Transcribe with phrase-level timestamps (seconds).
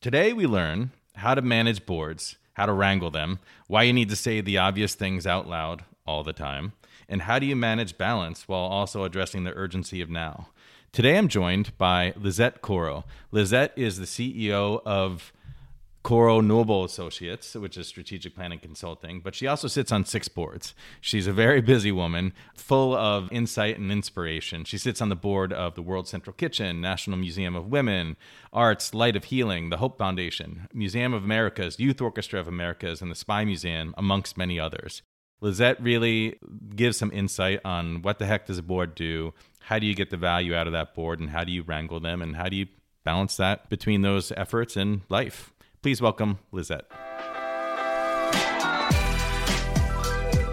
[0.00, 4.14] Today, we learn how to manage boards, how to wrangle them, why you need to
[4.14, 6.72] say the obvious things out loud all the time,
[7.08, 10.50] and how do you manage balance while also addressing the urgency of now.
[10.92, 13.02] Today, I'm joined by Lizette Corro.
[13.32, 15.32] Lizette is the CEO of
[16.04, 20.74] Corro Noble Associates, which is strategic planning consulting, but she also sits on six boards.
[21.00, 24.64] She's a very busy woman, full of insight and inspiration.
[24.64, 28.16] She sits on the board of the World Central Kitchen, National Museum of Women,
[28.52, 33.10] Arts, Light of Healing, the Hope Foundation, Museum of Americas, Youth Orchestra of Americas, and
[33.10, 35.02] the Spy Museum, amongst many others.
[35.40, 36.38] Lizette really
[36.74, 40.10] gives some insight on what the heck does a board do, how do you get
[40.10, 42.56] the value out of that board, and how do you wrangle them, and how do
[42.56, 42.66] you
[43.04, 45.52] balance that between those efforts and life.
[45.80, 46.86] Please welcome Lizette.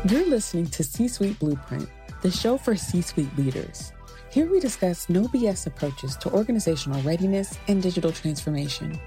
[0.08, 1.90] You're listening to C Suite Blueprint,
[2.22, 3.92] the show for C suite leaders.
[4.32, 9.00] Here we discuss no BS approaches to organizational readiness and digital transformation.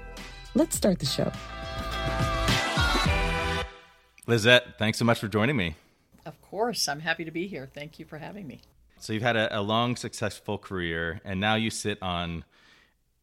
[0.55, 1.31] Let's start the show.
[4.27, 5.75] Lizette, thanks so much for joining me.
[6.25, 7.69] Of course, I'm happy to be here.
[7.73, 8.59] Thank you for having me.
[8.99, 12.43] So, you've had a, a long, successful career, and now you sit on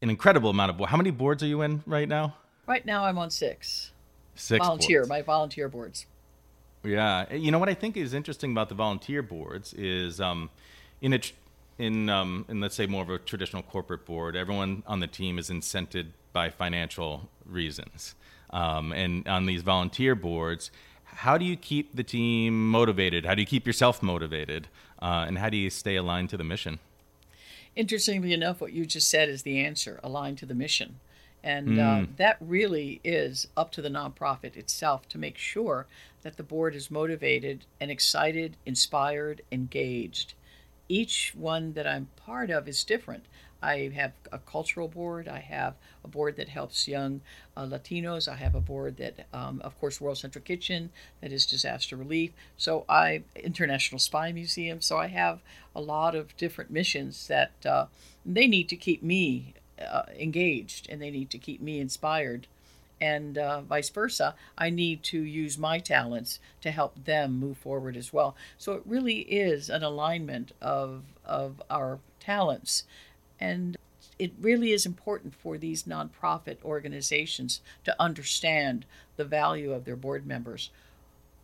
[0.01, 0.91] an incredible amount of boards.
[0.91, 2.35] How many boards are you in right now?
[2.67, 3.93] Right now, I'm on six.
[4.35, 5.09] Six volunteer, boards.
[5.09, 6.07] my volunteer boards.
[6.85, 10.51] Yeah, you know what I think is interesting about the volunteer boards is um,
[11.01, 11.33] in a tr-
[11.79, 15.39] in um, in let's say more of a traditional corporate board, everyone on the team
[15.39, 18.15] is incented by financial reasons,
[18.51, 20.71] um, and on these volunteer boards,
[21.05, 23.25] how do you keep the team motivated?
[23.25, 24.69] How do you keep yourself motivated?
[25.01, 26.79] Uh, and how do you stay aligned to the mission?
[27.75, 31.01] Interestingly enough, what you just said is the answer aligned to the mission.
[31.47, 35.87] And uh, that really is up to the nonprofit itself to make sure
[36.23, 40.35] that the board is motivated and excited, inspired, engaged.
[40.89, 43.27] Each one that I'm part of is different.
[43.63, 45.29] I have a cultural board.
[45.29, 47.21] I have a board that helps young
[47.57, 48.27] uh, Latinos.
[48.27, 52.33] I have a board that, um, of course, World Central Kitchen, that is disaster relief.
[52.57, 54.81] So I International Spy Museum.
[54.81, 55.43] So I have
[55.77, 57.87] a lot of different missions that uh,
[58.25, 62.47] they need to keep me uh, engaged and they need to keep me inspired.
[62.99, 67.97] And uh, vice versa i need to use my talents to help them move forward
[67.97, 68.35] as well.
[68.57, 72.85] So it really is an alignment of of our talents.
[73.39, 73.77] And
[74.19, 78.87] it really is important for these nonprofit organizations to understand
[79.17, 80.71] the value of their board members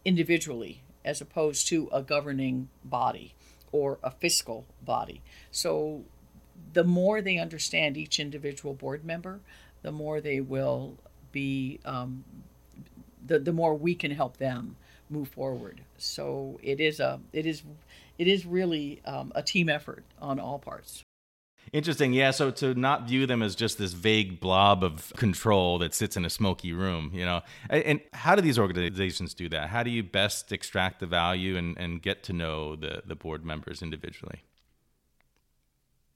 [0.04, 3.34] individually as opposed to a governing body
[3.72, 5.20] or a fiscal body.
[5.50, 6.04] So
[6.72, 9.40] the more they understand each individual board member,
[9.82, 10.96] the more they will
[11.32, 12.24] be, um,
[13.26, 14.76] the, the more we can help them
[15.10, 15.82] move forward.
[15.98, 17.62] So it is a, it is,
[18.18, 21.04] it is really um, a team effort on all parts.
[21.72, 22.12] Interesting.
[22.12, 22.32] Yeah.
[22.32, 26.24] So to not view them as just this vague blob of control that sits in
[26.24, 27.40] a smoky room, you know,
[27.70, 29.68] and how do these organizations do that?
[29.68, 33.44] How do you best extract the value and, and get to know the, the board
[33.44, 34.42] members individually?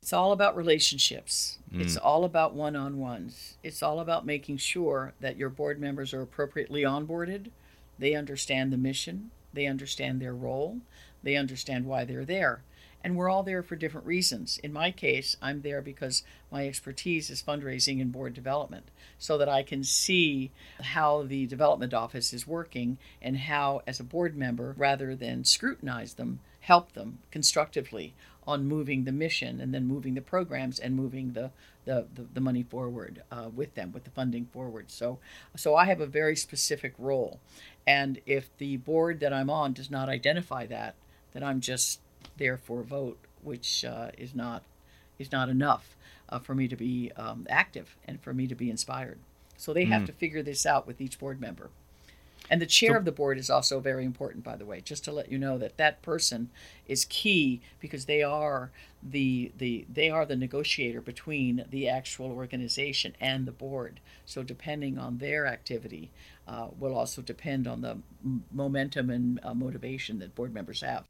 [0.06, 1.58] It's all about relationships.
[1.74, 1.80] Mm.
[1.80, 3.56] It's all about one on ones.
[3.64, 7.50] It's all about making sure that your board members are appropriately onboarded.
[7.98, 10.78] They understand the mission, they understand their role,
[11.24, 12.62] they understand why they're there.
[13.02, 14.60] And we're all there for different reasons.
[14.62, 19.48] In my case, I'm there because my expertise is fundraising and board development, so that
[19.48, 24.72] I can see how the development office is working and how, as a board member,
[24.78, 28.14] rather than scrutinize them, help them constructively
[28.46, 31.50] on moving the mission and then moving the programs and moving the
[31.84, 34.90] the, the, the money forward uh, with them with the funding forward.
[34.90, 35.18] So
[35.54, 37.40] so i have a very specific role.
[37.86, 40.94] And if the board that i'm on does not identify that
[41.32, 42.00] then i'm just
[42.36, 44.64] there for a vote which uh, is not
[45.18, 45.96] is not enough
[46.28, 49.18] uh, for me to be um, active and for me to be inspired.
[49.56, 49.90] So they mm.
[49.90, 51.70] have to figure this out with each board member
[52.50, 55.04] and the chair so, of the board is also very important, by the way, just
[55.04, 56.50] to let you know that that person
[56.86, 58.70] is key because they are
[59.02, 64.00] the the they are the negotiator between the actual organization and the board.
[64.24, 66.10] So depending on their activity,
[66.46, 71.04] uh, will also depend on the m- momentum and uh, motivation that board members have.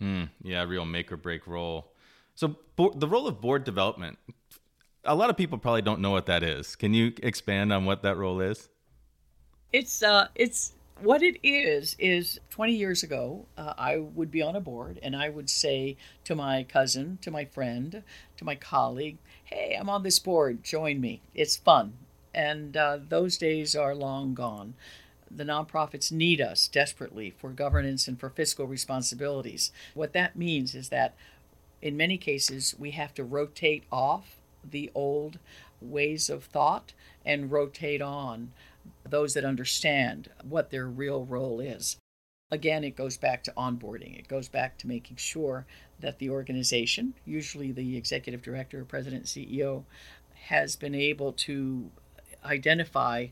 [0.00, 1.92] Mm, yeah, real make or break role.
[2.34, 4.18] So bo- the role of board development.
[5.04, 6.76] A lot of people probably don't know what that is.
[6.76, 8.68] Can you expand on what that role is?
[9.72, 14.56] It's uh, it's what it is is 20 years ago uh, i would be on
[14.56, 18.02] a board and i would say to my cousin to my friend
[18.36, 21.22] to my colleague hey i'm on this board join me.
[21.34, 21.94] It's fun.
[22.34, 24.74] And uh, those days are long gone.
[25.30, 29.72] The nonprofits need us desperately for governance and for fiscal responsibilities.
[29.94, 31.14] What that means is that
[31.82, 34.36] in many cases we have to rotate off
[34.68, 35.38] the old
[35.80, 36.92] ways of thought
[37.24, 38.52] and rotate on
[39.08, 41.96] those that understand what their real role is.
[42.50, 44.18] Again, it goes back to onboarding.
[44.18, 45.66] It goes back to making sure
[46.00, 49.84] that the organization, usually the executive director, president, CEO,
[50.46, 51.90] has been able to
[52.44, 53.26] identify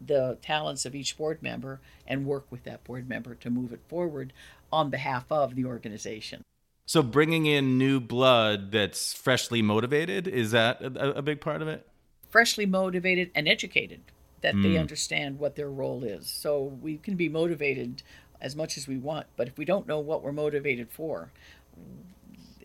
[0.00, 3.80] the talents of each board member and work with that board member to move it
[3.88, 4.32] forward
[4.72, 6.42] on behalf of the organization.
[6.86, 11.68] So, bringing in new blood that's freshly motivated, is that a, a big part of
[11.68, 11.86] it?
[12.30, 14.00] Freshly motivated and educated,
[14.42, 14.62] that mm.
[14.62, 16.28] they understand what their role is.
[16.28, 18.02] So, we can be motivated
[18.40, 21.30] as much as we want, but if we don't know what we're motivated for,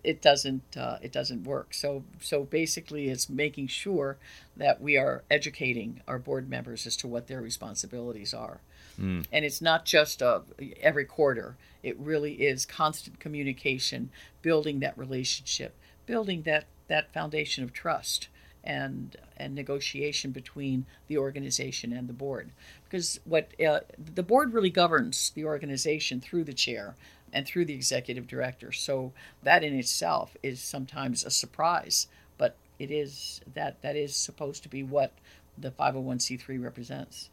[0.05, 1.73] it doesn't uh, it doesn't work.
[1.73, 4.17] So so basically, it's making sure
[4.55, 8.61] that we are educating our board members as to what their responsibilities are,
[9.01, 9.25] mm.
[9.31, 10.41] and it's not just uh,
[10.79, 11.57] every quarter.
[11.83, 14.11] It really is constant communication,
[14.41, 15.75] building that relationship,
[16.05, 18.29] building that that foundation of trust
[18.65, 22.51] and and negotiation between the organization and the board
[22.83, 26.95] because what uh, the board really governs the organization through the chair
[27.35, 28.71] and through the executive director.
[28.71, 29.11] So
[29.43, 32.07] that in itself is sometimes a surprise,
[32.37, 35.11] but it is that that is supposed to be what
[35.57, 37.29] the 501c3 represents.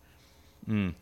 [0.68, 0.94] Mm.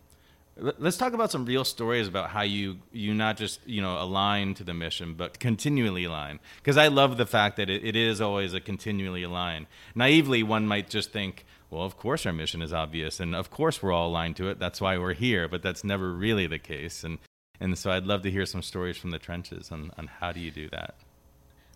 [0.60, 4.52] Let's talk about some real stories about how you you not just you know align
[4.54, 6.38] to the mission, but continually align.
[6.56, 9.66] Because I love the fact that it, it is always a continually align.
[9.94, 13.82] Naively, one might just think, well, of course our mission is obvious, and of course
[13.82, 14.58] we're all aligned to it.
[14.58, 15.48] That's why we're here.
[15.48, 17.04] But that's never really the case.
[17.04, 17.18] And
[17.60, 20.40] and so I'd love to hear some stories from the trenches on, on how do
[20.40, 20.94] you do that.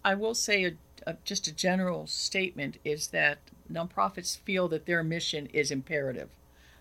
[0.04, 0.72] I will say a,
[1.06, 3.38] a, just a general statement is that
[3.70, 6.28] nonprofits feel that their mission is imperative.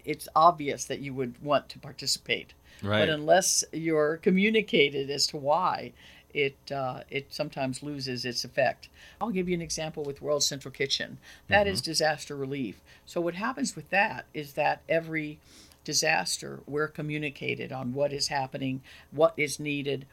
[0.05, 2.99] It's obvious that you would want to participate, right.
[2.99, 5.93] but unless you're communicated as to why,
[6.33, 8.89] it uh, it sometimes loses its effect.
[9.21, 11.19] I'll give you an example with World Central Kitchen.
[11.47, 11.73] That mm-hmm.
[11.73, 12.81] is disaster relief.
[13.05, 15.39] So what happens with that is that every
[15.83, 20.05] disaster, we're communicated on what is happening, what is needed,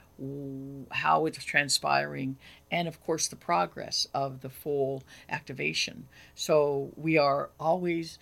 [0.90, 2.36] how it's transpiring,
[2.70, 6.06] and of course the progress of the full activation.
[6.34, 8.18] So we are always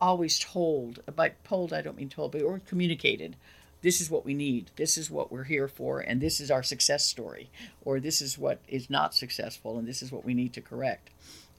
[0.00, 3.36] always told by told I don't mean told but or communicated
[3.82, 6.62] this is what we need this is what we're here for and this is our
[6.62, 7.50] success story
[7.84, 11.10] or this is what is not successful and this is what we need to correct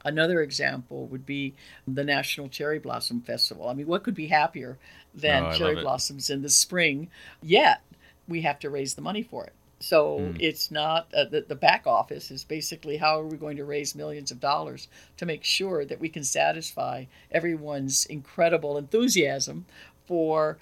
[0.05, 1.53] Another example would be
[1.87, 3.67] the National Cherry Blossom Festival.
[3.67, 4.77] I mean, what could be happier
[5.13, 7.09] than oh, cherry blossoms in the spring?
[7.41, 7.81] Yet,
[8.27, 9.53] we have to raise the money for it.
[9.79, 10.37] So mm.
[10.39, 13.95] it's not uh, the, the back office is basically how are we going to raise
[13.95, 14.87] millions of dollars
[15.17, 19.65] to make sure that we can satisfy everyone's incredible enthusiasm
[20.07, 20.57] for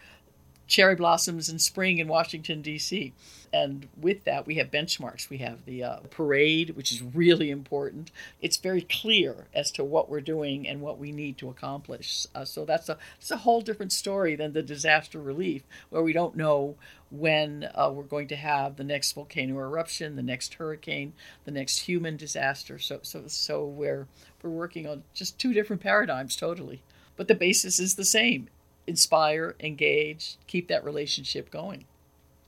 [0.67, 3.13] cherry blossoms in spring in Washington, D.C.
[3.53, 5.29] And with that, we have benchmarks.
[5.29, 8.11] We have the uh, parade, which is really important.
[8.41, 12.25] It's very clear as to what we're doing and what we need to accomplish.
[12.33, 16.13] Uh, so that's a, it's a whole different story than the disaster relief, where we
[16.13, 16.75] don't know
[17.19, 21.13] when uh, we're going to have the next volcano eruption, the next hurricane,
[21.45, 22.79] the next human disaster.
[22.79, 24.07] So, so, so we're,
[24.41, 26.81] we're working on just two different paradigms totally.
[27.15, 28.49] But the basis is the same
[28.87, 31.85] inspire, engage, keep that relationship going.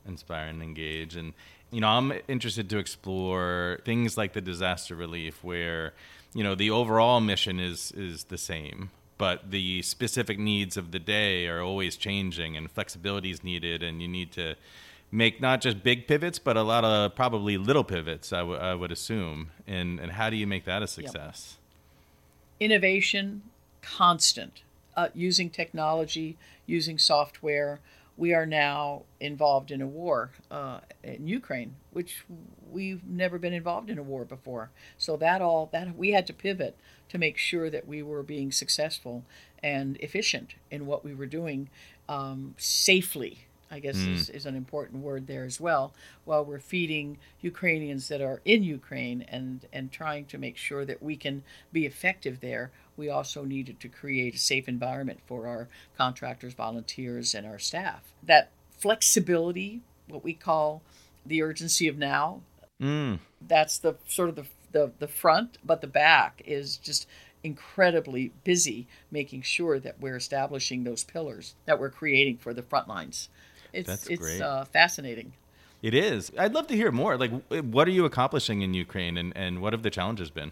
[0.05, 1.15] Inspire and engage.
[1.15, 1.33] And,
[1.71, 5.93] you know, I'm interested to explore things like the disaster relief where,
[6.33, 10.99] you know, the overall mission is is the same, but the specific needs of the
[10.99, 14.55] day are always changing and flexibility is needed and you need to
[15.11, 18.75] make not just big pivots but a lot of probably little pivots I, w- I
[18.75, 21.57] would assume and and how do you make that a success
[22.59, 22.71] yep.
[22.71, 23.43] innovation
[23.81, 24.63] constant
[24.95, 27.79] uh, using technology, using software.
[28.17, 32.25] We are now involved in a war uh, in Ukraine, which
[32.71, 34.71] we've never been involved in a war before.
[34.97, 36.75] So that all that we had to pivot
[37.09, 39.23] to make sure that we were being successful
[39.63, 41.69] and efficient in what we were doing
[42.09, 44.13] um, safely I guess mm.
[44.13, 45.93] is, is an important word there as well,
[46.25, 51.03] while we're feeding Ukrainians that are in Ukraine and, and trying to make sure that
[51.03, 51.43] we can
[51.73, 57.35] be effective there, we also needed to create a safe environment for our contractors, volunteers,
[57.35, 58.13] and our staff.
[58.23, 60.81] That flexibility, what we call
[61.25, 62.41] the urgency of now,
[62.81, 63.19] mm.
[63.45, 67.07] that's the sort of the, the, the front, but the back is just
[67.43, 72.87] incredibly busy making sure that we're establishing those pillars that we're creating for the front
[72.87, 73.29] lines.
[73.73, 74.41] It's That's it's great.
[74.41, 75.33] Uh, fascinating.
[75.81, 76.31] It is.
[76.37, 77.17] I'd love to hear more.
[77.17, 80.51] Like, what are you accomplishing in Ukraine, and, and what have the challenges been?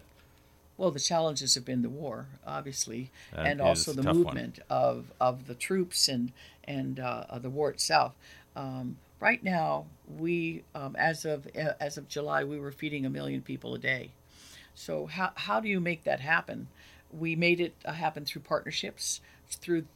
[0.76, 5.46] Well, the challenges have been the war, obviously, that and also the movement of, of
[5.46, 6.32] the troops and
[6.64, 8.14] and uh, the war itself.
[8.54, 9.86] Um, right now,
[10.18, 13.78] we um, as of uh, as of July, we were feeding a million people a
[13.78, 14.10] day.
[14.74, 16.68] So how how do you make that happen?
[17.10, 19.86] We made it uh, happen through partnerships, through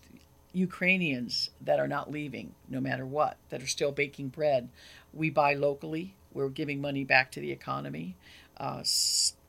[0.52, 4.68] Ukrainians that are not leaving no matter what, that are still baking bread.
[5.12, 6.14] We buy locally.
[6.32, 8.16] We're giving money back to the economy.
[8.56, 8.82] Uh,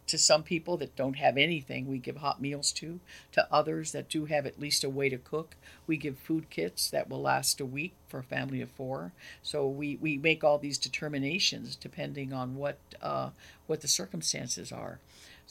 [0.07, 2.99] to some people that don't have anything, we give hot meals to.
[3.31, 5.55] To others that do have at least a way to cook,
[5.87, 9.13] we give food kits that will last a week for a family of four.
[9.41, 13.29] So we, we make all these determinations depending on what uh,
[13.67, 14.99] what the circumstances are.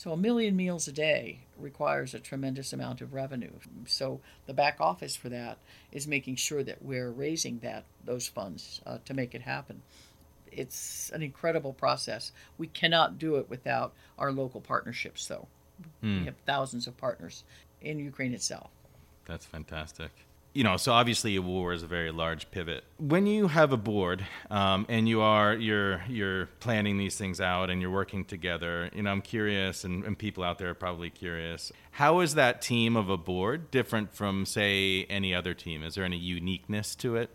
[0.00, 3.52] So a million meals a day requires a tremendous amount of revenue.
[3.85, 5.59] So the back office for that
[5.92, 9.83] is making sure that we're raising that those funds uh, to make it happen
[10.52, 12.33] it's an incredible process.
[12.59, 15.47] We cannot do it without our local partnerships, though.
[16.00, 16.21] Hmm.
[16.21, 17.45] We have thousands of partners
[17.80, 18.71] in Ukraine itself.
[19.26, 20.11] That's fantastic.
[20.52, 22.83] You know, so obviously a war is a very large pivot.
[22.99, 27.71] When you have a board um, and you are you're you're planning these things out
[27.71, 31.09] and you're working together, you know, I'm curious, and, and people out there are probably
[31.09, 31.71] curious.
[31.92, 35.85] How is that team of a board different from, say, any other team?
[35.85, 37.30] Is there any uniqueness to it?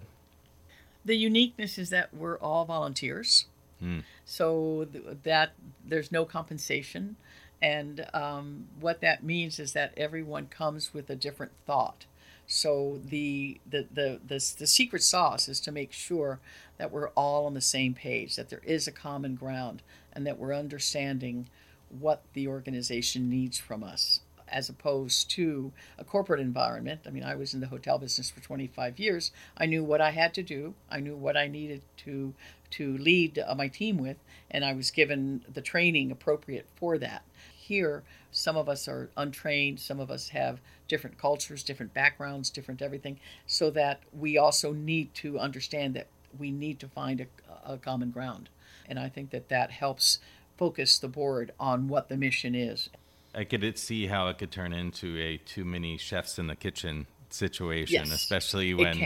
[1.05, 3.45] the uniqueness is that we're all volunteers.
[3.81, 4.03] Mm.
[4.25, 5.53] So th- that
[5.85, 7.15] there's no compensation.
[7.61, 12.05] And um, what that means is that everyone comes with a different thought.
[12.47, 16.39] So the, the the the the secret sauce is to make sure
[16.77, 19.81] that we're all on the same page, that there is a common ground,
[20.13, 21.47] and that we're understanding
[21.89, 27.01] what the organization needs from us as opposed to a corporate environment.
[27.05, 29.31] I mean, I was in the hotel business for 25 years.
[29.57, 30.75] I knew what I had to do.
[30.89, 32.33] I knew what I needed to
[32.71, 34.17] to lead my team with,
[34.51, 37.23] and I was given the training appropriate for that.
[37.67, 39.79] Here, some of us are untrained.
[39.79, 43.19] Some of us have different cultures, different backgrounds, different everything.
[43.47, 46.07] So that we also need to understand that
[46.37, 48.49] we need to find a, a common ground,
[48.87, 50.19] and I think that that helps
[50.57, 52.89] focus the board on what the mission is.
[53.33, 57.07] I could see how it could turn into a too many chefs in the kitchen
[57.29, 58.97] situation, yes, especially when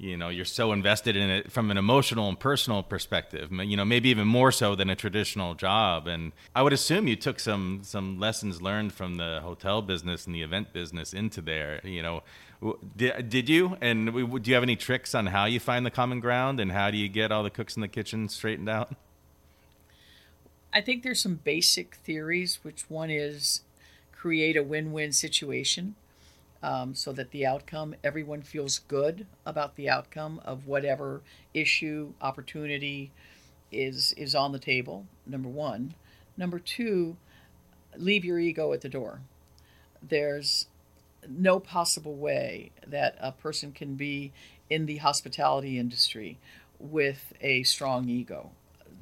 [0.00, 3.50] you know you're so invested in it from an emotional and personal perspective.
[3.52, 6.06] You know, maybe even more so than a traditional job.
[6.06, 10.34] And I would assume you took some some lessons learned from the hotel business and
[10.34, 11.80] the event business into there.
[11.84, 12.22] You know,
[12.96, 13.76] did, did you?
[13.82, 16.90] And do you have any tricks on how you find the common ground and how
[16.90, 18.94] do you get all the cooks in the kitchen straightened out?
[20.72, 23.60] I think there's some basic theories, which one is
[24.12, 25.94] create a win win situation
[26.62, 31.22] um, so that the outcome, everyone feels good about the outcome of whatever
[31.54, 33.10] issue, opportunity
[33.72, 35.94] is, is on the table, number one.
[36.36, 37.16] Number two,
[37.96, 39.20] leave your ego at the door.
[40.02, 40.66] There's
[41.28, 44.32] no possible way that a person can be
[44.68, 46.38] in the hospitality industry
[46.78, 48.50] with a strong ego.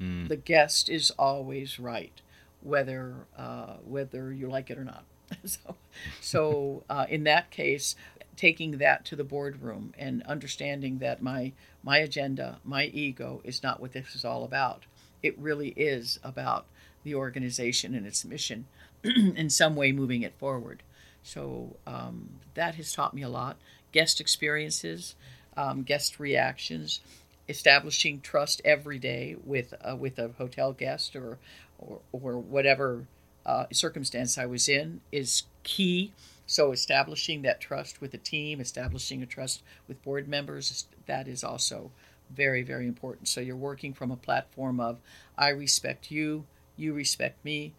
[0.01, 0.27] Mm.
[0.27, 2.21] The guest is always right,
[2.61, 5.03] whether uh, whether you like it or not.
[5.45, 5.75] so,
[6.21, 7.95] so uh, in that case,
[8.35, 11.51] taking that to the boardroom and understanding that my
[11.83, 14.85] my agenda, my ego, is not what this is all about.
[15.21, 16.65] It really is about
[17.03, 18.65] the organization and its mission,
[19.03, 20.83] in some way moving it forward.
[21.23, 23.57] So um, that has taught me a lot.
[23.91, 25.15] Guest experiences,
[25.57, 27.01] um, guest reactions,
[27.49, 31.39] establishing trust every day with uh, with a hotel guest or
[31.77, 33.05] or, or whatever
[33.45, 36.13] uh, circumstance I was in is key.
[36.45, 41.43] So establishing that trust with the team, establishing a trust with board members, that is
[41.43, 41.91] also
[42.29, 43.27] very very important.
[43.27, 44.99] So you're working from a platform of
[45.37, 47.73] I respect you, you respect me.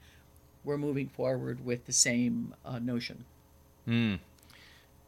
[0.62, 3.25] We're moving forward with the same uh, notion.
[3.87, 4.17] Hmm.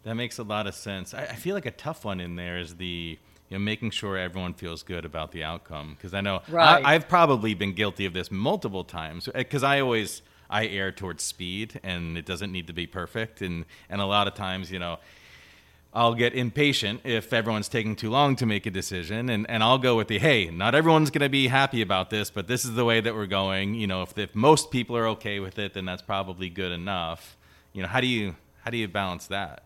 [0.04, 1.14] That makes a lot of sense.
[1.14, 3.18] I, I feel like a tough one in there is the
[3.48, 5.94] you know, making sure everyone feels good about the outcome.
[5.94, 6.82] Because I know right.
[6.82, 9.28] I, have probably been guilty of this multiple times.
[9.32, 13.42] Because I always I err towards speed, and it doesn't need to be perfect.
[13.42, 14.98] And and a lot of times, you know.
[15.94, 19.76] I'll get impatient if everyone's taking too long to make a decision, and, and I'll
[19.76, 22.72] go with the hey, not everyone's going to be happy about this, but this is
[22.72, 23.74] the way that we're going.
[23.74, 27.36] You know, if, if most people are okay with it, then that's probably good enough.
[27.74, 29.64] You know, how do you how do you balance that?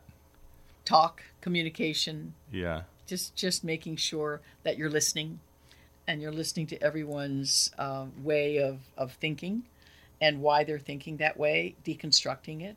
[0.85, 2.35] Talk, communication.
[2.51, 5.41] Yeah just just making sure that you're listening
[6.07, 9.63] and you're listening to everyone's uh, way of, of thinking
[10.21, 12.77] and why they're thinking that way deconstructing it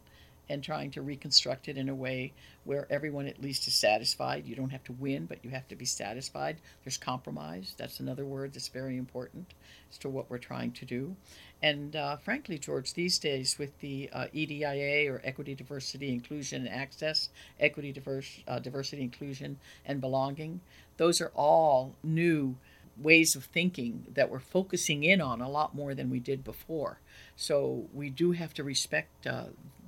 [0.50, 4.48] and trying to reconstruct it in a way where everyone at least is satisfied.
[4.48, 6.58] You don't have to win, but you have to be satisfied.
[6.84, 7.76] There's compromise.
[7.78, 9.54] That's another word that's very important
[9.92, 11.16] as to what we're trying to do.
[11.62, 16.76] And uh, frankly, George, these days with the uh, EDIA or Equity, Diversity, Inclusion, and
[16.76, 17.30] Access,
[17.60, 20.62] Equity, diverse, uh, Diversity, Inclusion, and Belonging,
[20.98, 22.56] those are all new
[23.02, 27.00] ways of thinking that we're focusing in on a lot more than we did before.
[27.36, 29.46] So we do have to respect uh,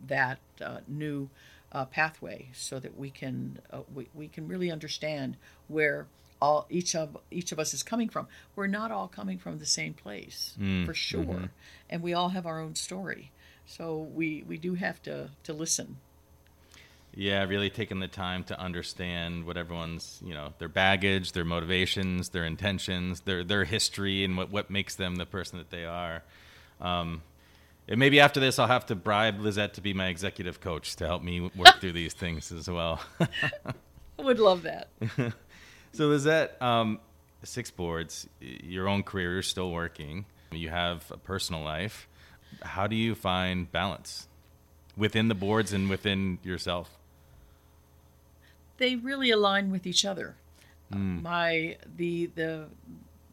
[0.07, 1.29] that uh, new
[1.71, 5.37] uh, pathway so that we can uh, we, we can really understand
[5.67, 6.07] where
[6.41, 8.27] all each of each of us is coming from.
[8.55, 11.49] We're not all coming from the same place Mm, for sure, mhm.
[11.89, 13.31] and we all have our own story.
[13.65, 15.97] So we we do have to to listen.
[17.13, 22.29] Yeah, really taking the time to understand what everyone's, you know, their baggage, their motivations,
[22.29, 26.23] their intentions, their their history, and what what makes them the person that they are.
[26.79, 27.21] Um,
[27.87, 31.05] and maybe after this, I'll have to bribe Lizette to be my executive coach to
[31.05, 33.01] help me work through these things as well.
[33.19, 33.73] I
[34.19, 34.87] would love that.
[35.91, 36.99] so Lizette, um,
[37.43, 40.25] six boards, your own career, you're still working.
[40.51, 42.07] You have a personal life.
[42.61, 44.27] How do you find balance
[44.95, 46.97] within the boards and within yourself?
[48.77, 50.35] They really align with each other.
[50.91, 52.67] Uh, My the the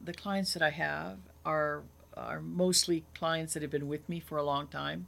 [0.00, 1.82] the clients that I have are
[2.16, 5.06] are mostly clients that have been with me for a long time,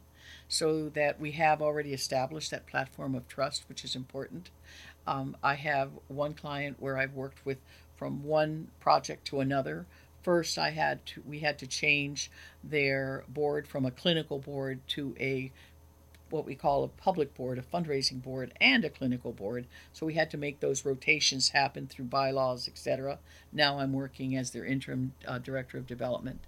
[0.49, 4.51] so that we have already established that platform of trust, which is important.
[5.07, 7.59] Um, I have one client where I've worked with
[7.97, 9.87] from one project to another.
[10.23, 12.31] First, I had to we had to change
[12.63, 15.51] their board from a clinical board to a
[16.31, 19.67] what we call a public board, a fundraising board, and a clinical board.
[19.93, 23.19] So we had to make those rotations happen through bylaws, etc.
[23.53, 26.41] Now I'm working as their interim uh, director of development,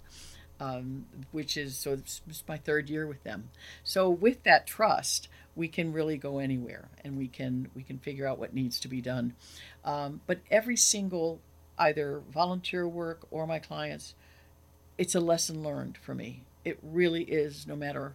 [0.60, 3.50] um, which is so it's, it's my third year with them.
[3.82, 8.26] So with that trust, we can really go anywhere, and we can we can figure
[8.26, 9.34] out what needs to be done.
[9.84, 11.40] Um, but every single
[11.78, 14.14] either volunteer work or my clients,
[14.98, 16.42] it's a lesson learned for me.
[16.64, 17.66] It really is.
[17.66, 18.14] No matter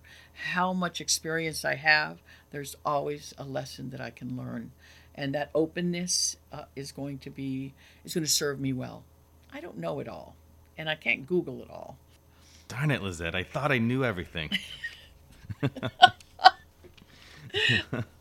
[0.51, 2.19] how much experience I have,
[2.51, 4.71] there's always a lesson that I can learn,
[5.15, 7.73] and that openness uh, is going to be
[8.05, 9.03] is going to serve me well.
[9.51, 10.35] I don't know it all,
[10.77, 11.97] and I can't Google it all.
[12.67, 13.35] Darn it, Lizette!
[13.35, 14.49] I thought I knew everything.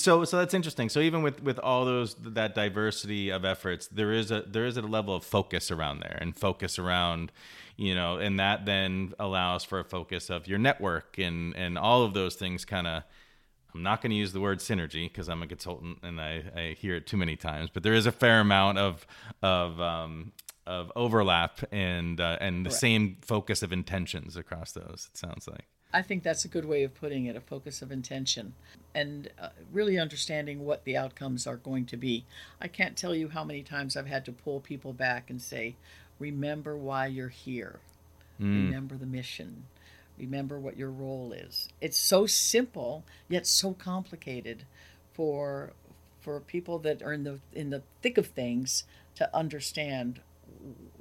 [0.00, 0.88] so, so that's interesting.
[0.88, 4.76] So, even with with all those that diversity of efforts, there is a there is
[4.76, 7.32] a level of focus around there, and focus around,
[7.76, 12.02] you know, and that then allows for a focus of your network and and all
[12.02, 12.64] of those things.
[12.64, 13.02] Kind of,
[13.74, 16.76] I'm not going to use the word synergy because I'm a consultant and I, I
[16.78, 19.06] hear it too many times, but there is a fair amount of
[19.42, 20.32] of um,
[20.66, 22.80] of overlap and uh, and the Correct.
[22.80, 25.08] same focus of intentions across those.
[25.12, 25.66] It sounds like.
[25.96, 28.52] I think that's a good way of putting it a focus of intention
[28.94, 32.26] and uh, really understanding what the outcomes are going to be.
[32.60, 35.74] I can't tell you how many times I've had to pull people back and say,
[36.18, 37.80] remember why you're here,
[38.38, 39.64] remember the mission,
[40.18, 41.70] remember what your role is.
[41.80, 44.64] It's so simple yet so complicated
[45.14, 45.72] for
[46.20, 50.20] for people that are in the in the thick of things to understand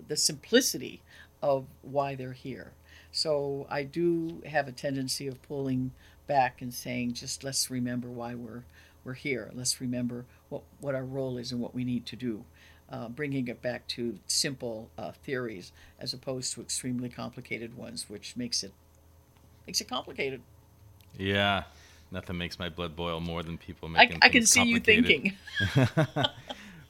[0.08, 1.02] the simplicity
[1.42, 2.72] of why they're here.
[3.16, 5.92] So I do have a tendency of pulling
[6.28, 8.64] back and saying, just let's remember why we're
[9.06, 9.52] we're here.
[9.54, 12.44] Let's remember what what our role is and what we need to do.
[12.90, 18.36] Uh, bringing it back to simple uh, theories as opposed to extremely complicated ones, which
[18.36, 18.74] makes it
[19.66, 20.42] makes it complicated.
[21.18, 21.64] Yeah,
[22.12, 24.20] nothing makes my blood boil more than people I, making.
[24.24, 25.34] I can see you thinking.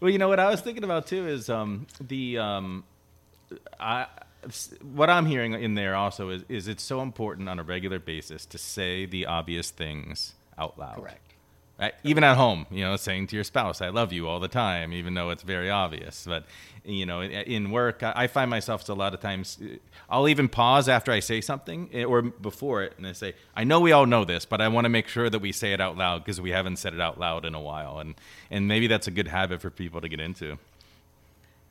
[0.02, 2.84] Well, you know what I was thinking about too is um, the um,
[3.80, 4.08] I
[4.82, 8.46] what I'm hearing in there also is is it's so important on a regular basis
[8.48, 10.96] to say the obvious things out loud.
[10.96, 11.22] Correct.
[11.78, 11.94] Right?
[12.06, 14.94] Even at home, you know, saying to your spouse, "I love you" all the time,
[14.94, 16.24] even though it's very obvious.
[16.26, 16.46] But
[16.86, 19.76] you know, in, work, I I find myself a lot of times, uh,
[20.10, 23.66] I'll even pause after I say something eh, or before it, and I say, "I
[23.66, 25.82] know we all know this, but I want to make sure that we say it
[25.82, 28.16] out loud because we haven't said it out loud in a while." And
[28.50, 30.58] and maybe that's a good habit for people to get into.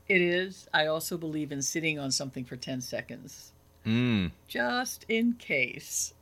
[0.07, 0.67] It is.
[0.73, 3.51] I also believe in sitting on something for 10 seconds,
[3.85, 4.31] Mm.
[4.47, 6.13] just in case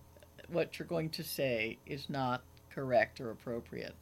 [0.50, 3.96] what you're going to say is not correct or appropriate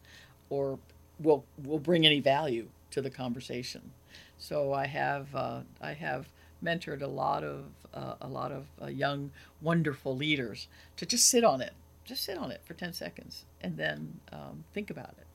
[0.50, 0.80] or
[1.20, 3.92] will will bring any value to the conversation.
[4.38, 6.30] So I have uh, I have
[6.64, 10.68] mentored a lot of uh, a lot of uh, young wonderful leaders
[10.98, 11.74] to just sit on it,
[12.06, 15.28] just sit on it for 10 seconds and then um, think about it.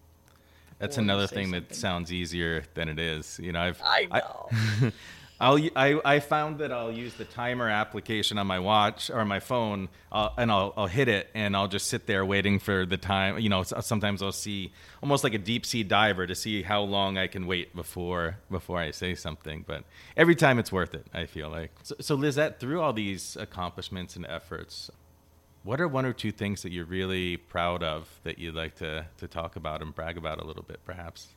[0.78, 3.38] That's another say thing that sounds easier than it is.
[3.42, 4.92] You know, I've I know.
[5.38, 9.40] I'll I, I found that I'll use the timer application on my watch or my
[9.40, 12.96] phone, uh, and I'll I'll hit it, and I'll just sit there waiting for the
[12.96, 13.38] time.
[13.38, 17.18] You know, sometimes I'll see almost like a deep sea diver to see how long
[17.18, 19.64] I can wait before before I say something.
[19.66, 19.84] But
[20.16, 21.06] every time it's worth it.
[21.12, 21.70] I feel like.
[21.82, 24.90] So, so Lizette, through all these accomplishments and efforts,
[25.66, 29.04] what are one or two things that you're really proud of that you'd like to
[29.18, 31.28] to talk about and brag about a little bit, perhaps?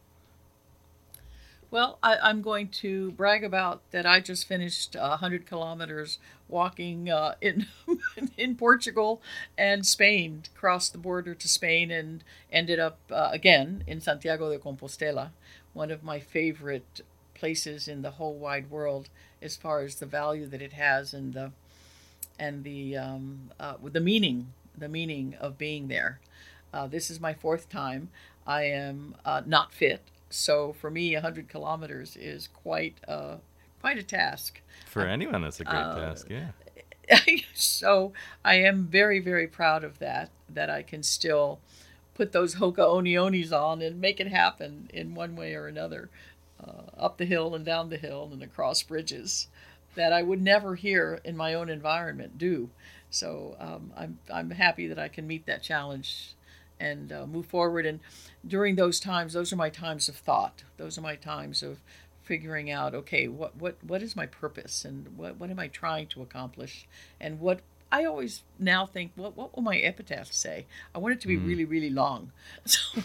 [1.72, 4.06] Well, I, am going to brag about that.
[4.06, 7.68] I just finished 100 kilometers walking uh, in
[8.38, 9.22] in Portugal
[9.58, 14.60] and Spain, crossed the border to Spain, and ended up uh, again in Santiago de
[14.60, 15.32] Compostela,
[15.74, 17.02] one of my favorite
[17.34, 19.10] places in the whole wide world
[19.42, 21.52] as far as the value that it has and the
[22.40, 26.20] and the um, uh, the meaning the meaning of being there.
[26.74, 28.10] Uh, this is my fourth time.
[28.48, 33.38] I am uh, not fit, so for me, 100 kilometers is quite uh,
[33.82, 34.62] quite a task.
[34.88, 36.28] For anyone, that's a great uh, task.
[36.30, 36.52] Yeah.
[37.54, 38.14] so
[38.46, 40.30] I am very very proud of that.
[40.48, 41.60] That I can still
[42.16, 46.10] put those Hoka One Ones on and make it happen in one way or another,
[46.62, 49.48] uh, up the hill and down the hill and across bridges
[50.00, 52.70] that I would never hear in my own environment do.
[53.10, 56.36] So um, I'm I'm happy that I can meet that challenge
[56.80, 57.86] and uh, move forward.
[57.86, 58.00] And
[58.48, 60.64] during those times, those are my times of thought.
[60.78, 61.80] Those are my times of
[62.24, 66.08] figuring out, okay, what what what is my purpose and what what am I trying
[66.08, 66.88] to accomplish,
[67.20, 67.60] and what
[67.92, 70.66] I always now think, what what will my epitaph say?
[70.94, 71.48] I want it to be mm.
[71.48, 72.32] really really long,
[72.66, 73.02] so,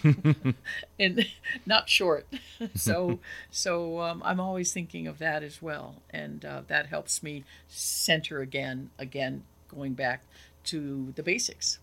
[1.00, 1.26] and
[1.64, 2.26] not short.
[2.74, 3.18] so
[3.50, 8.40] so um, I'm always thinking of that as well, and uh, that helps me center
[8.40, 10.22] again again going back
[10.64, 11.78] to the basics.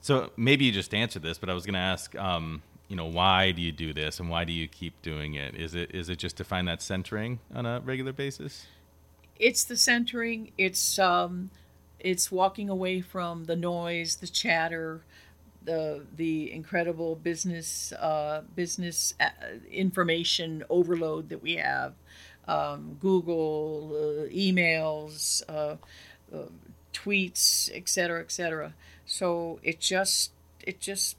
[0.00, 3.06] So maybe you just answered this, but I was going to ask, um, you know,
[3.06, 5.54] why do you do this, and why do you keep doing it?
[5.54, 8.66] Is it is it just to find that centering on a regular basis?
[9.38, 10.52] It's the centering.
[10.56, 11.50] It's um,
[11.98, 15.02] it's walking away from the noise, the chatter,
[15.64, 19.30] the the incredible business uh, business uh,
[19.70, 21.94] information overload that we have,
[22.46, 25.76] um, Google, uh, emails, uh,
[26.34, 26.46] uh
[26.92, 28.74] tweets, etc., etc.
[29.04, 31.16] So it just it just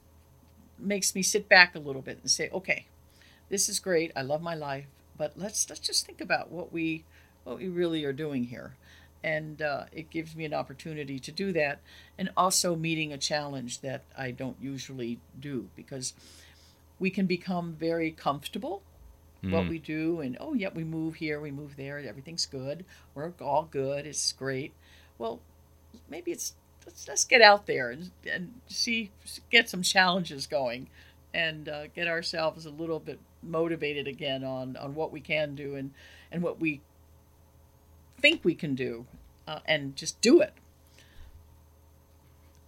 [0.78, 2.86] makes me sit back a little bit and say, okay,
[3.50, 4.12] this is great.
[4.16, 7.04] I love my life, but let's let's just think about what we
[7.46, 8.76] what we really are doing here,
[9.24, 11.80] and uh, it gives me an opportunity to do that,
[12.18, 16.14] and also meeting a challenge that I don't usually do because
[17.00, 18.82] we can become very comfortable
[19.46, 19.52] mm.
[19.52, 23.32] what we do and oh yeah we move here we move there everything's good we're
[23.42, 24.74] all good it's great
[25.18, 25.40] well
[26.10, 26.54] maybe it's
[26.86, 29.12] let's let's get out there and, and see
[29.52, 30.88] get some challenges going
[31.34, 35.76] and uh, get ourselves a little bit motivated again on on what we can do
[35.76, 35.92] and
[36.32, 36.82] and what we
[38.20, 39.06] think we can do
[39.48, 40.54] uh, and just do it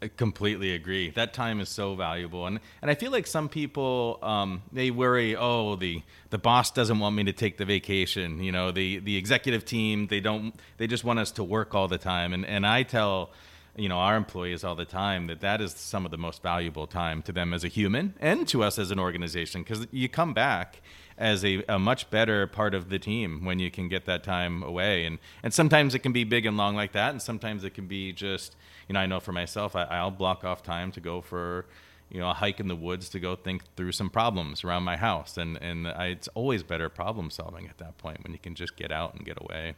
[0.02, 1.10] I completely agree.
[1.10, 5.36] That time is so valuable, and and I feel like some people um, they worry,
[5.36, 8.44] oh, the the boss doesn't want me to take the vacation.
[8.44, 11.88] You know, the the executive team they don't they just want us to work all
[11.88, 13.32] the time, and and I tell
[13.76, 16.86] you know our employees all the time that that is some of the most valuable
[16.86, 20.34] time to them as a human and to us as an organization because you come
[20.34, 20.82] back
[21.18, 24.64] as a, a much better part of the team when you can get that time
[24.64, 25.06] away.
[25.06, 27.88] And and sometimes it can be big and long like that and sometimes it can
[27.88, 28.56] be just
[28.88, 31.66] you know I know for myself I, I'll block off time to go for
[32.10, 34.98] you know a hike in the woods to go think through some problems around my
[34.98, 35.38] house.
[35.38, 38.76] And and I, it's always better problem solving at that point when you can just
[38.76, 39.76] get out and get away.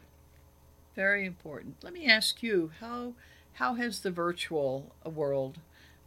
[0.95, 1.77] Very important.
[1.83, 3.13] Let me ask you how
[3.53, 5.59] how has the virtual world,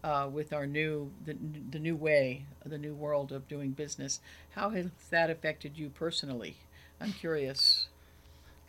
[0.04, 1.36] uh, with our new the,
[1.70, 6.56] the new way, the new world of doing business, how has that affected you personally?
[7.00, 7.88] I'm curious.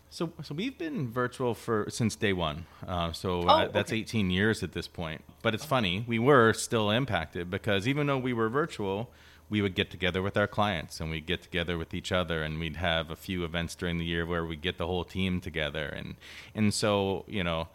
[0.10, 2.68] So, so we've been virtual for since day one.
[2.88, 5.24] Uh, so oh, uh, that's 18 years at this point.
[5.42, 9.10] But it's funny, we were still impacted because even though we were virtual,
[9.50, 12.60] we would get together with our clients and we'd get together with each other and
[12.60, 15.88] we'd have a few events during the year where we get the whole team together
[15.88, 16.16] and
[16.56, 17.68] and so you know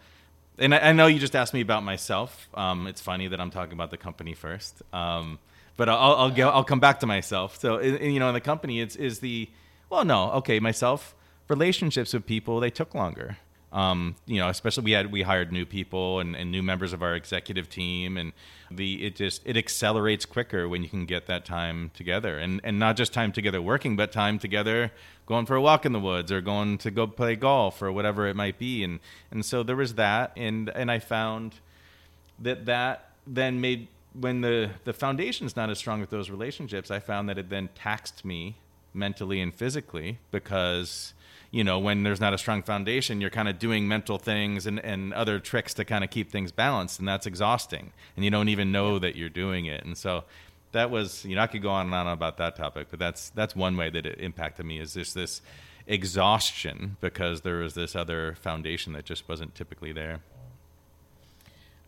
[0.58, 2.48] and I, I, know you just asked me about myself.
[2.54, 5.38] Um, it's funny that I'm talking about the company first, um,
[5.76, 7.58] but I'll I'll, I'll come back to myself.
[7.58, 9.48] So you know, in the company, it's is the
[9.90, 11.14] well, no, okay, myself.
[11.48, 13.38] Relationships with people they took longer.
[13.70, 17.02] Um, you know, especially we had we hired new people and, and new members of
[17.02, 18.32] our executive team, and
[18.70, 22.78] the it just it accelerates quicker when you can get that time together, and and
[22.78, 24.90] not just time together working, but time together
[25.28, 28.26] going for a walk in the woods or going to go play golf or whatever
[28.26, 28.98] it might be, and
[29.30, 31.56] and so there was that, and and I found
[32.40, 33.88] that that then made
[34.18, 37.68] when the the foundation's not as strong with those relationships, I found that it then
[37.74, 38.56] taxed me
[38.94, 41.12] mentally and physically because
[41.50, 44.78] you know, when there's not a strong foundation, you're kind of doing mental things and,
[44.80, 47.92] and other tricks to kind of keep things balanced, and that's exhausting.
[48.16, 49.82] And you don't even know that you're doing it.
[49.84, 50.24] And so
[50.72, 53.30] that was, you know, I could go on and on about that topic, but that's
[53.30, 55.40] that's one way that it impacted me is just this
[55.86, 60.20] exhaustion because there was this other foundation that just wasn't typically there.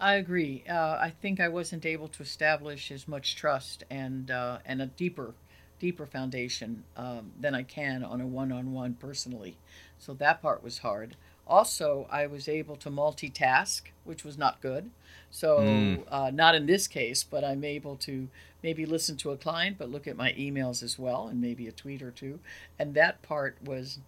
[0.01, 0.65] I agree.
[0.69, 4.87] Uh, I think I wasn't able to establish as much trust and uh, and a
[4.87, 5.35] deeper
[5.79, 9.57] deeper foundation um, than I can on a one on one personally.
[9.99, 11.17] So that part was hard.
[11.51, 14.91] Also, I was able to multitask, which was not good.
[15.31, 16.05] So, Mm.
[16.09, 18.29] uh, not in this case, but I'm able to
[18.63, 21.73] maybe listen to a client, but look at my emails as well, and maybe a
[21.73, 22.39] tweet or two.
[22.79, 23.99] And that part was,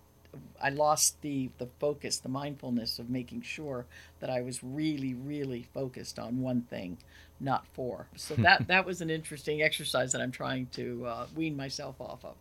[0.60, 3.86] I lost the the focus, the mindfulness of making sure
[4.20, 6.98] that I was really, really focused on one thing,
[7.40, 8.08] not four.
[8.16, 12.24] So that that was an interesting exercise that I'm trying to uh, wean myself off
[12.24, 12.36] of.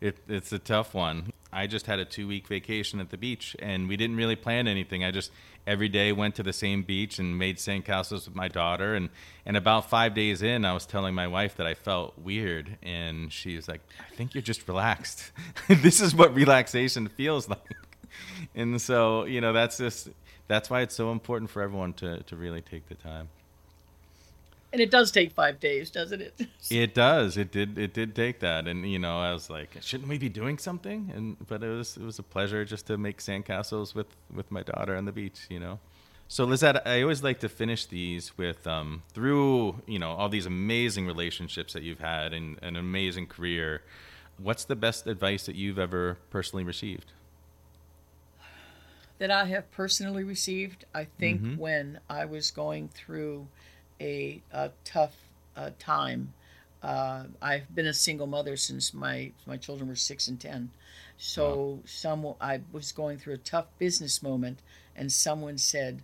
[0.00, 1.31] It, it's a tough one.
[1.52, 4.66] I just had a two week vacation at the beach, and we didn't really plan
[4.66, 5.04] anything.
[5.04, 5.30] I just
[5.66, 8.94] every day went to the same beach and made sandcastles with my daughter.
[8.94, 9.10] And,
[9.44, 13.32] and about five days in, I was telling my wife that I felt weird, and
[13.32, 15.30] she was like, "I think you're just relaxed.
[15.68, 17.58] this is what relaxation feels like."
[18.54, 20.08] And so, you know, that's just
[20.48, 23.28] that's why it's so important for everyone to to really take the time.
[24.72, 26.40] And it does take five days, doesn't it?
[26.70, 27.36] It does.
[27.36, 27.78] It did.
[27.78, 31.12] It did take that, and you know, I was like, shouldn't we be doing something?
[31.14, 34.62] And but it was it was a pleasure just to make sandcastles with with my
[34.62, 35.46] daughter on the beach.
[35.50, 35.78] You know.
[36.28, 40.46] So Lizette, I always like to finish these with um, through you know all these
[40.46, 43.82] amazing relationships that you've had and an amazing career.
[44.38, 47.12] What's the best advice that you've ever personally received?
[49.22, 53.46] that I have personally received, I think when I was going through
[54.02, 55.14] a, a tough
[55.56, 56.34] uh, time,
[56.82, 60.70] uh, I've been a single mother since my my children were six and ten.
[61.16, 64.58] So some I was going through a tough business moment,
[64.96, 66.02] and someone said,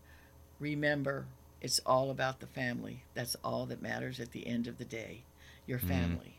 [0.60, 1.26] "Remember,
[1.60, 3.02] it's all about the family.
[3.14, 5.22] That's all that matters at the end of the day,
[5.66, 6.36] your family."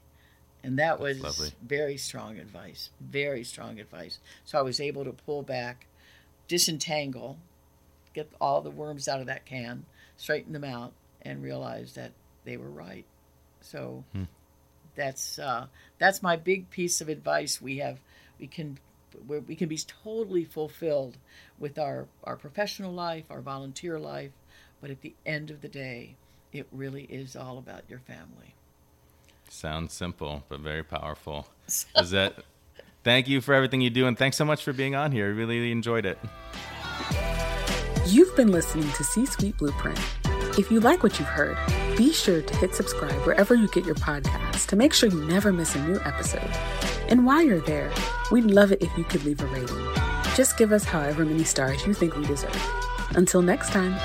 [0.63, 1.52] And that was lovely.
[1.62, 2.89] very strong advice.
[3.00, 4.19] Very strong advice.
[4.43, 5.88] So I was able to pull back
[6.48, 7.38] disentangle,
[8.13, 9.86] get all the worms out of that can,
[10.17, 12.12] straighten them out, and realize that
[12.45, 13.05] they were right.
[13.62, 14.03] So
[14.95, 17.62] that's uh, that's my big piece of advice.
[17.62, 17.99] We have
[18.39, 18.77] we can
[19.27, 21.17] we we can be totally fulfilled
[21.58, 24.32] with our our professional life, our volunteer life,
[24.82, 26.15] but at the end of the day,
[26.51, 28.55] it really is all about your family.
[29.49, 31.47] Sounds simple but very powerful.
[31.95, 32.43] Lizette,
[33.03, 35.27] thank you for everything you do, and thanks so much for being on here.
[35.27, 36.19] I really enjoyed it.
[38.05, 39.99] You've been listening to C Suite Blueprint.
[40.60, 41.58] If you like what you've heard,
[41.95, 45.54] be sure to hit subscribe wherever you get your podcasts to make sure you never
[45.54, 46.52] miss a new episode.
[47.08, 47.89] And while you're there,
[48.30, 49.88] we'd love it if you could leave a rating.
[50.36, 52.62] Just give us however many stars you think we deserve.
[53.12, 53.95] Until next time.